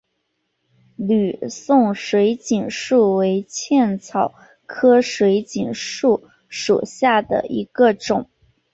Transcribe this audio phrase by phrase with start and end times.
[0.95, 4.33] 吕宋水锦树为茜草
[4.65, 8.27] 科水锦树属下的一个种。